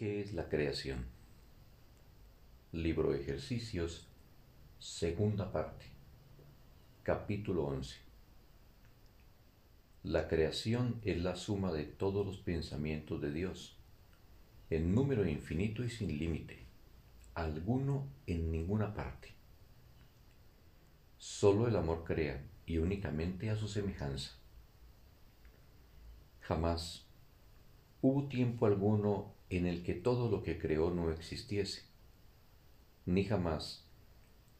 [0.00, 1.04] ¿Qué es la creación?
[2.72, 4.06] Libro ejercicios,
[4.78, 5.84] segunda parte,
[7.02, 7.96] capítulo 11.
[10.04, 13.76] La creación es la suma de todos los pensamientos de Dios,
[14.70, 16.64] en número infinito y sin límite,
[17.34, 19.34] alguno en ninguna parte.
[21.18, 24.30] Solo el amor crea y únicamente a su semejanza.
[26.40, 27.04] Jamás
[28.00, 31.82] hubo tiempo alguno en el que todo lo que creó no existiese,
[33.06, 33.86] ni jamás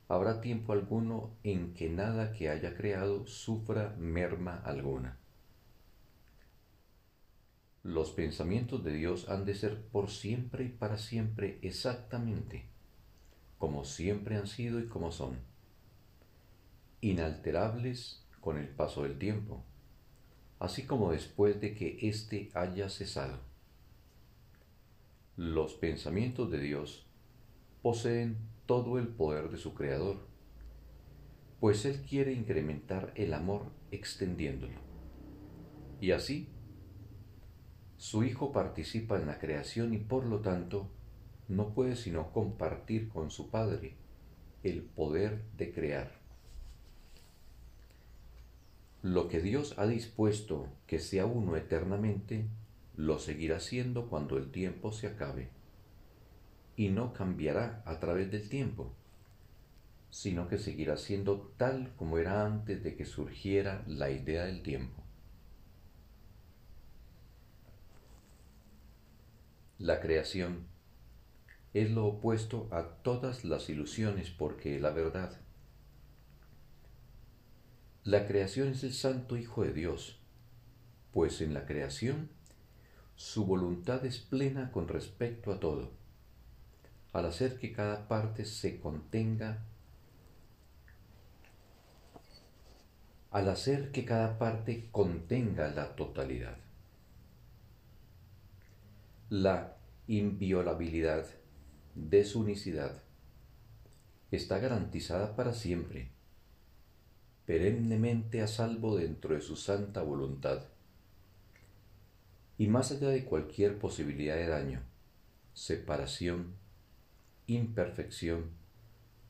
[0.08, 5.18] habrá tiempo alguno en que nada que haya creado sufra merma alguna.
[7.82, 12.70] Los pensamientos de Dios han de ser por siempre y para siempre exactamente
[13.60, 15.38] como siempre han sido y como son,
[17.02, 19.62] inalterables con el paso del tiempo,
[20.58, 23.49] así como después de que éste haya cesado.
[25.36, 27.06] Los pensamientos de Dios
[27.82, 30.18] poseen todo el poder de su Creador,
[31.60, 34.78] pues Él quiere incrementar el amor extendiéndolo.
[36.00, 36.48] Y así,
[37.96, 40.90] su Hijo participa en la creación y por lo tanto
[41.48, 43.96] no puede sino compartir con su Padre
[44.62, 46.20] el poder de crear.
[49.02, 52.46] Lo que Dios ha dispuesto que sea uno eternamente,
[53.00, 55.48] lo seguirá siendo cuando el tiempo se acabe,
[56.76, 58.92] y no cambiará a través del tiempo,
[60.10, 65.02] sino que seguirá siendo tal como era antes de que surgiera la idea del tiempo.
[69.78, 70.66] La creación
[71.72, 75.40] es lo opuesto a todas las ilusiones porque la verdad,
[78.04, 80.18] la creación es el Santo Hijo de Dios,
[81.12, 82.28] pues en la creación
[83.20, 85.90] su voluntad es plena con respecto a todo,
[87.12, 89.58] al hacer que cada parte se contenga,
[93.30, 96.56] al hacer que cada parte contenga la totalidad.
[99.28, 101.26] La inviolabilidad
[101.94, 103.02] de su unicidad
[104.30, 106.08] está garantizada para siempre,
[107.44, 110.62] perennemente a salvo dentro de su santa voluntad
[112.60, 114.82] y más allá de cualquier posibilidad de daño,
[115.54, 116.56] separación,
[117.46, 118.50] imperfección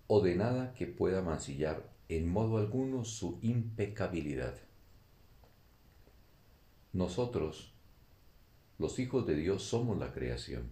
[0.08, 4.56] o de nada que pueda mancillar en modo alguno su impecabilidad.
[6.92, 7.72] Nosotros,
[8.80, 10.68] los hijos de Dios, somos la creación.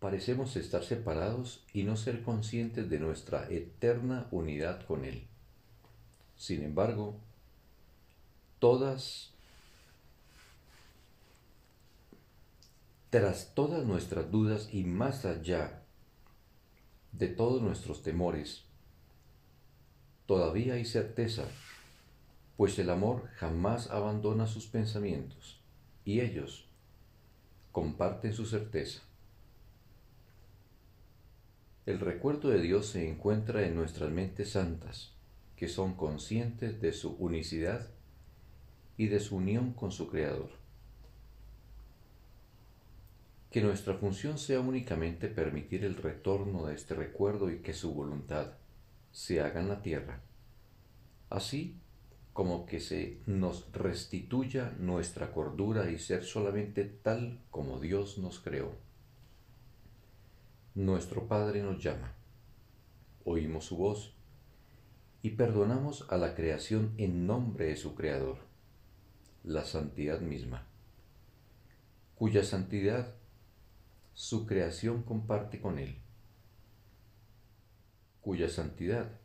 [0.00, 5.26] Parecemos estar separados y no ser conscientes de nuestra eterna unidad con Él.
[6.36, 7.16] Sin embargo,
[8.58, 9.32] todas
[13.10, 15.82] Tras todas nuestras dudas y más allá
[17.10, 18.62] de todos nuestros temores,
[20.26, 21.48] todavía hay certeza,
[22.56, 25.60] pues el amor jamás abandona sus pensamientos
[26.04, 26.68] y ellos
[27.72, 29.02] comparten su certeza.
[31.86, 35.14] El recuerdo de Dios se encuentra en nuestras mentes santas,
[35.56, 37.88] que son conscientes de su unicidad
[38.96, 40.59] y de su unión con su Creador
[43.50, 48.52] que nuestra función sea únicamente permitir el retorno de este recuerdo y que su voluntad
[49.10, 50.20] se haga en la tierra,
[51.30, 51.76] así
[52.32, 58.72] como que se nos restituya nuestra cordura y ser solamente tal como Dios nos creó.
[60.76, 62.14] Nuestro Padre nos llama,
[63.24, 64.14] oímos su voz
[65.22, 68.38] y perdonamos a la creación en nombre de su Creador,
[69.42, 70.68] la santidad misma,
[72.14, 73.19] cuya santidad
[74.20, 75.96] su creación comparte con Él,
[78.20, 79.18] cuya santidad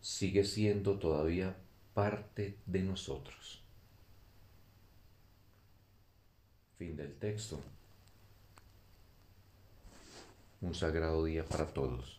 [0.00, 1.56] sigue siendo todavía
[1.92, 3.64] parte de nosotros.
[6.76, 7.60] Fin del texto.
[10.60, 12.17] Un sagrado día para todos.